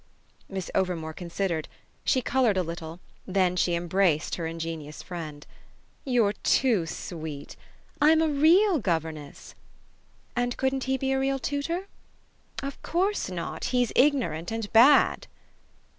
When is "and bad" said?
14.51-15.27